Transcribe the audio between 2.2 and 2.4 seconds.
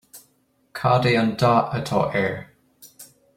air